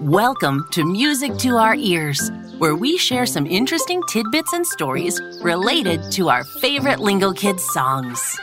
Welcome 0.00 0.66
to 0.70 0.82
Music 0.82 1.36
to 1.40 1.58
Our 1.58 1.74
Ears, 1.74 2.30
where 2.56 2.74
we 2.74 2.96
share 2.96 3.26
some 3.26 3.46
interesting 3.46 4.02
tidbits 4.08 4.54
and 4.54 4.66
stories 4.66 5.20
related 5.42 6.10
to 6.12 6.30
our 6.30 6.42
favorite 6.42 7.00
Lingokids 7.00 7.60
songs. 7.60 8.40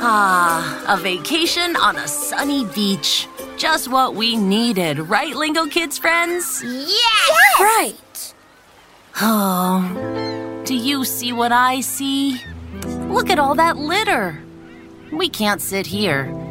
Ah, 0.00 0.84
a 0.86 0.96
vacation 1.02 1.74
on 1.74 1.96
a 1.96 2.06
sunny 2.06 2.64
beach. 2.66 3.26
Just 3.56 3.90
what 3.90 4.14
we 4.14 4.36
needed, 4.36 5.00
right, 5.00 5.34
Lingokids 5.34 5.98
friends? 5.98 6.62
Yes! 6.64 7.58
Right. 7.58 8.34
Oh, 9.20 10.62
do 10.64 10.76
you 10.76 11.04
see 11.04 11.32
what 11.32 11.50
I 11.50 11.80
see? 11.80 12.40
Look 13.08 13.30
at 13.30 13.40
all 13.40 13.56
that 13.56 13.76
litter. 13.76 14.40
We 15.10 15.28
can't 15.28 15.60
sit 15.60 15.86
here. 15.88 16.45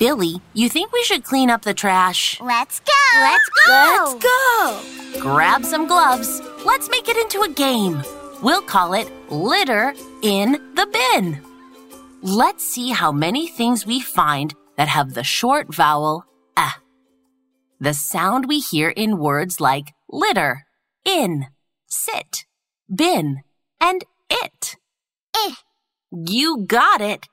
Billy, 0.00 0.40
you 0.54 0.70
think 0.70 0.92
we 0.92 1.04
should 1.04 1.24
clean 1.24 1.50
up 1.50 1.60
the 1.60 1.74
trash? 1.74 2.40
Let's 2.40 2.80
go! 2.80 2.92
Let's 3.16 3.50
go! 3.66 4.16
Let's 4.16 5.14
go. 5.14 5.20
Grab 5.20 5.62
some 5.62 5.86
gloves. 5.86 6.40
Let's 6.64 6.88
make 6.88 7.06
it 7.06 7.18
into 7.18 7.42
a 7.42 7.52
game. 7.52 8.02
We'll 8.42 8.62
call 8.62 8.94
it 8.94 9.12
Litter 9.30 9.92
in 10.22 10.52
the 10.74 10.86
Bin. 10.90 11.42
Let's 12.22 12.64
see 12.64 12.92
how 12.92 13.12
many 13.12 13.46
things 13.46 13.84
we 13.84 14.00
find 14.00 14.54
that 14.78 14.88
have 14.88 15.12
the 15.12 15.22
short 15.22 15.74
vowel 15.74 16.24
eh. 16.56 16.72
The 17.78 17.92
sound 17.92 18.46
we 18.48 18.60
hear 18.60 18.88
in 18.88 19.18
words 19.18 19.60
like 19.60 19.92
litter, 20.08 20.64
in, 21.04 21.48
sit, 21.86 22.46
bin, 22.88 23.42
and 23.78 24.02
it. 24.30 24.76
Eh. 25.36 25.52
You 26.10 26.64
got 26.66 27.02
it. 27.02 27.28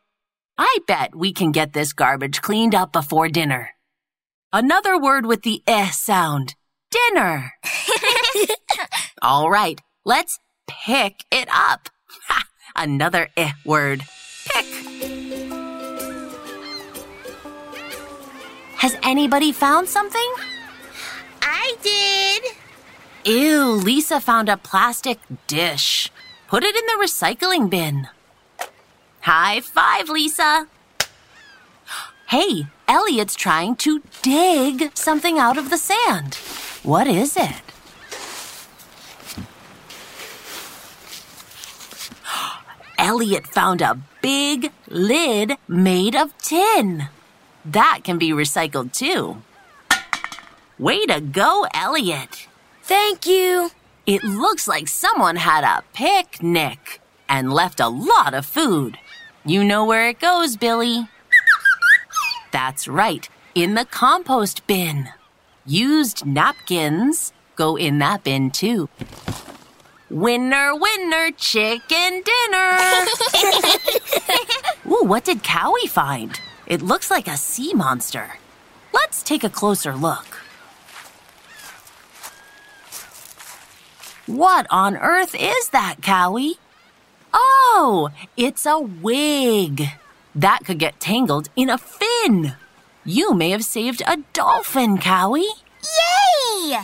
I 0.57 0.79
bet 0.87 1.15
we 1.15 1.33
can 1.33 1.51
get 1.51 1.73
this 1.73 1.93
garbage 1.93 2.41
cleaned 2.41 2.73
up 2.73 2.91
before 2.91 3.29
dinner. 3.29 3.71
Another 4.51 4.99
word 4.99 5.25
with 5.25 5.43
the 5.43 5.61
eh 5.67 5.91
sound. 5.91 6.55
Dinner. 6.89 7.53
All 9.21 9.51
right, 9.51 9.79
let's 10.03 10.39
pick 10.67 11.25
it 11.31 11.47
up. 11.51 11.89
Ha, 12.27 12.43
another 12.75 13.29
eh 13.37 13.51
word. 13.65 14.01
Pick. 14.47 14.65
Has 18.77 18.97
anybody 19.03 19.51
found 19.51 19.89
something? 19.89 20.33
I 21.41 21.75
did! 21.83 22.43
Ew, 23.25 23.73
Lisa 23.73 24.19
found 24.19 24.49
a 24.49 24.57
plastic 24.57 25.19
dish. 25.45 26.11
Put 26.47 26.63
it 26.63 26.75
in 26.75 26.85
the 26.85 27.03
recycling 27.05 27.69
bin. 27.69 28.07
High 29.27 29.59
five, 29.59 30.07
Lisa. 30.07 30.67
Hey, 32.27 32.67
Elliot's 32.87 33.35
trying 33.35 33.75
to 33.75 34.01
dig 34.21 34.95
something 34.95 35.37
out 35.37 35.57
of 35.57 35.69
the 35.69 35.77
sand. 35.77 36.35
What 36.81 37.07
is 37.07 37.35
it? 37.35 37.61
Elliot 42.97 43.47
found 43.47 43.81
a 43.81 43.99
big 44.21 44.71
lid 44.87 45.55
made 45.67 46.15
of 46.15 46.37
tin. 46.37 47.09
That 47.65 48.05
can 48.05 48.17
be 48.17 48.29
recycled 48.29 48.93
too. 48.93 49.41
Way 50.79 51.05
to 51.05 51.19
go, 51.19 51.67
Elliot. 51.73 52.47
Thank 52.81 53.25
you. 53.25 53.71
It 54.05 54.23
looks 54.23 54.69
like 54.69 54.87
someone 54.87 55.35
had 55.35 55.65
a 55.65 55.83
picnic 55.91 57.01
and 57.27 57.51
left 57.51 57.81
a 57.81 57.89
lot 57.89 58.33
of 58.33 58.45
food. 58.45 58.97
You 59.47 59.63
know 59.63 59.85
where 59.85 60.09
it 60.09 60.19
goes, 60.19 60.57
Billy. 60.57 61.07
That's 62.51 62.85
right, 62.85 63.29
in 63.55 63.75
the 63.75 63.85
compost 63.85 64.67
bin. 64.67 65.07
Used 65.65 66.25
napkins 66.25 67.31
go 67.55 67.77
in 67.77 67.99
that 67.99 68.25
bin 68.25 68.51
too. 68.51 68.89
Winner, 70.09 70.75
winner, 70.75 71.31
chicken 71.31 72.23
dinner. 72.23 72.77
Ooh, 74.85 75.05
what 75.05 75.23
did 75.23 75.43
Cowie 75.43 75.87
find? 75.87 76.41
It 76.65 76.81
looks 76.81 77.09
like 77.09 77.29
a 77.29 77.37
sea 77.37 77.73
monster. 77.73 78.27
Let's 78.93 79.23
take 79.23 79.45
a 79.45 79.49
closer 79.49 79.95
look. 79.95 80.25
What 84.25 84.67
on 84.69 84.97
earth 84.97 85.35
is 85.39 85.69
that, 85.69 86.01
Cowie? 86.01 86.57
Oh, 87.33 88.09
it's 88.35 88.65
a 88.65 88.79
wig. 88.79 89.83
That 90.35 90.59
could 90.65 90.79
get 90.79 90.99
tangled 90.99 91.49
in 91.55 91.69
a 91.69 91.77
fin. 91.77 92.55
You 93.05 93.33
may 93.33 93.51
have 93.51 93.63
saved 93.63 94.01
a 94.05 94.17
dolphin, 94.33 94.97
Cowie. 94.97 95.47
Yay! 96.61 96.79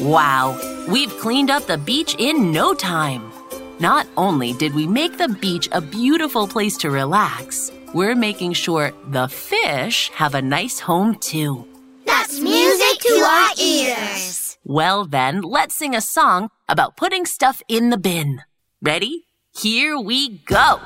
Wow, 0.00 0.58
we've 0.88 1.16
cleaned 1.18 1.50
up 1.50 1.66
the 1.66 1.78
beach 1.78 2.14
in 2.18 2.52
no 2.52 2.74
time. 2.74 3.32
Not 3.78 4.06
only 4.16 4.52
did 4.52 4.74
we 4.74 4.86
make 4.86 5.18
the 5.18 5.28
beach 5.28 5.68
a 5.72 5.80
beautiful 5.80 6.46
place 6.48 6.76
to 6.78 6.90
relax, 6.90 7.70
we're 7.94 8.14
making 8.14 8.54
sure 8.54 8.92
the 9.08 9.28
fish 9.28 10.10
have 10.10 10.34
a 10.34 10.42
nice 10.42 10.80
home 10.80 11.14
too. 11.16 11.66
That's 12.04 12.40
music 12.40 13.00
to 13.00 13.14
our 13.14 13.50
ears! 13.58 14.58
Well, 14.64 15.04
then, 15.04 15.42
let's 15.42 15.74
sing 15.74 15.94
a 15.94 16.00
song 16.00 16.50
about 16.68 16.96
putting 16.96 17.24
stuff 17.24 17.62
in 17.68 17.90
the 17.90 17.98
bin. 17.98 18.42
Ready? 18.82 19.24
Here 19.58 19.98
we 19.98 20.40
go. 20.44 20.80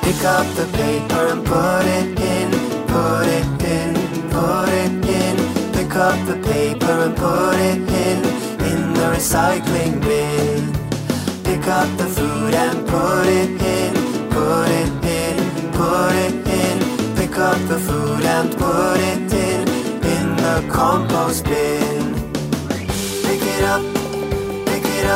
Pick 0.00 0.24
up 0.24 0.46
the 0.56 0.66
paper 0.72 1.26
and 1.32 1.44
put 1.44 1.84
it 1.84 2.18
in, 2.18 2.50
put 2.88 3.26
it 3.28 3.62
in, 3.62 3.94
put 4.30 4.70
it 4.70 5.04
in. 5.04 5.36
Pick 5.74 5.96
up 5.96 6.16
the 6.26 6.40
paper 6.48 6.92
and 7.04 7.14
put 7.14 7.56
it 7.56 7.76
in, 7.76 8.24
in 8.64 8.94
the 8.94 9.12
recycling 9.14 10.00
bin. 10.00 10.72
Pick 11.44 11.68
up 11.68 11.94
the 11.98 12.06
food 12.06 12.54
and 12.54 12.88
put 12.88 13.26
it 13.26 13.60
in, 13.60 13.94
put 14.30 14.70
it 14.70 15.04
in, 15.04 15.72
put 15.72 16.14
it 16.14 16.48
in. 16.48 17.16
Pick 17.16 17.36
up 17.36 17.58
the 17.68 17.78
food 17.78 18.24
and 18.24 18.50
put 18.56 18.96
it 18.96 19.30
in, 19.30 19.68
in 20.06 20.36
the 20.36 20.66
compost 20.72 21.44
bin. 21.44 22.05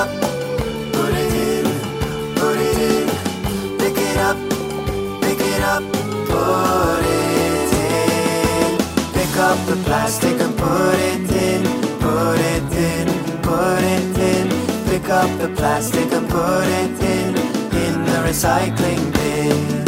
Up, 0.01 0.09
put 0.95 1.13
it 1.25 1.33
in, 1.49 1.65
put 2.41 2.59
it 2.69 2.79
in. 2.91 3.07
Pick 3.81 3.97
it 4.09 4.17
up, 4.29 4.39
pick 5.25 5.41
it 5.53 5.63
up, 5.75 5.85
put 6.33 7.05
it 7.19 7.71
in. 7.85 8.79
Pick 9.17 9.35
up 9.49 9.59
the 9.67 9.77
plastic 9.87 10.41
and 10.41 10.57
put 10.57 10.97
it 11.11 11.31
in, 11.49 11.63
put 12.05 12.39
it 12.53 12.73
in, 12.91 13.07
put 13.43 13.83
it 13.97 14.19
in. 14.33 14.47
Pick 14.91 15.09
up 15.11 15.31
the 15.39 15.49
plastic 15.59 16.11
and 16.13 16.29
put 16.29 16.67
it 16.81 16.97
in, 17.17 17.29
in 17.85 17.95
the 18.09 18.19
recycling 18.29 19.03
bin. 19.13 19.80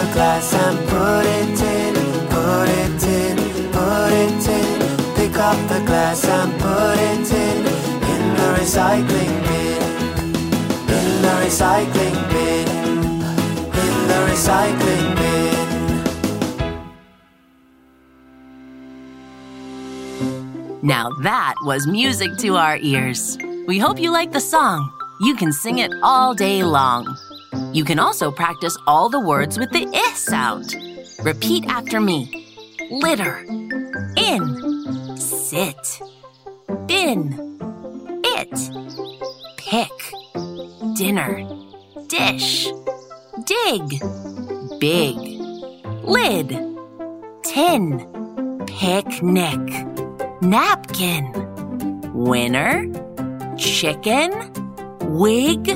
The 0.00 0.06
glass 0.14 0.54
and 0.54 0.78
put 0.88 1.26
it 1.26 1.60
in, 1.60 1.94
put 2.30 2.68
it 2.70 3.02
in, 3.04 3.36
put 3.70 4.12
it 4.24 4.48
in. 4.48 4.78
Pick 5.14 5.36
up 5.36 5.58
the 5.68 5.80
glass 5.84 6.24
and 6.24 6.50
put 6.58 6.98
it 6.98 7.30
in, 7.30 7.66
in 8.12 8.34
the 8.34 8.54
recycling 8.58 9.42
bin. 9.44 9.82
In 10.88 11.20
the 11.20 11.34
recycling 11.44 12.16
bin. 12.30 12.66
In 13.84 13.94
the 14.08 14.20
recycling 14.30 15.06
bin. 15.16 15.68
Now 20.82 21.10
that 21.22 21.54
was 21.64 21.86
music 21.86 22.38
to 22.38 22.56
our 22.56 22.78
ears. 22.78 23.36
We 23.66 23.78
hope 23.78 24.00
you 24.00 24.10
like 24.10 24.32
the 24.32 24.40
song. 24.40 24.90
You 25.20 25.36
can 25.36 25.52
sing 25.52 25.76
it 25.78 25.92
all 26.02 26.32
day 26.34 26.64
long. 26.64 27.18
You 27.72 27.84
can 27.84 28.00
also 28.00 28.32
practice 28.32 28.76
all 28.88 29.08
the 29.08 29.20
words 29.20 29.56
with 29.56 29.70
the 29.70 29.86
I 29.94 30.12
sound. 30.16 30.74
Repeat 31.22 31.66
after 31.66 32.00
me. 32.00 32.46
Litter, 32.90 33.44
in, 34.16 35.16
sit, 35.16 36.00
bin, 36.86 37.58
it, 38.24 38.50
pick, 39.56 39.90
dinner, 40.96 41.46
dish, 42.08 42.68
dig, 43.44 44.00
big, 44.80 45.16
lid, 46.02 46.48
tin, 47.44 48.64
picnic, 48.66 49.86
napkin, 50.42 51.32
winner, 52.12 52.84
chicken, 53.56 54.32
wig, 55.02 55.66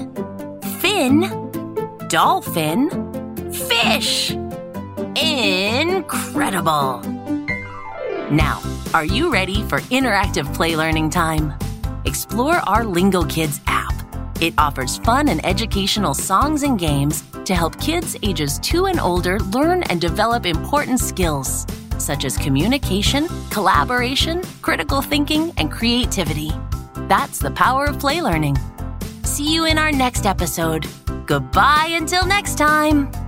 fin, 0.80 1.43
dolphin, 2.08 2.90
fish. 3.52 4.30
Incredible! 5.16 7.00
Now, 8.30 8.62
are 8.92 9.04
you 9.04 9.32
ready 9.32 9.62
for 9.64 9.80
interactive 9.90 10.52
play 10.54 10.76
learning 10.76 11.10
time? 11.10 11.54
Explore 12.04 12.56
our 12.66 12.84
Lingokids 12.84 13.60
app. 13.66 13.94
It 14.40 14.54
offers 14.58 14.98
fun 14.98 15.28
and 15.28 15.44
educational 15.44 16.14
songs 16.14 16.62
and 16.62 16.78
games 16.78 17.22
to 17.44 17.54
help 17.54 17.80
kids 17.80 18.16
ages 18.22 18.58
2 18.60 18.86
and 18.86 19.00
older 19.00 19.38
learn 19.40 19.82
and 19.84 20.00
develop 20.00 20.46
important 20.46 21.00
skills 21.00 21.66
such 21.98 22.24
as 22.24 22.36
communication, 22.36 23.28
collaboration, 23.50 24.42
critical 24.62 25.00
thinking, 25.00 25.52
and 25.56 25.70
creativity. 25.70 26.50
That's 27.08 27.38
the 27.38 27.52
power 27.52 27.86
of 27.86 27.98
play 27.98 28.20
learning. 28.20 28.58
See 29.22 29.54
you 29.54 29.66
in 29.66 29.78
our 29.78 29.92
next 29.92 30.26
episode. 30.26 30.86
Goodbye 31.26 31.96
until 31.96 32.26
next 32.26 32.58
time. 32.58 33.23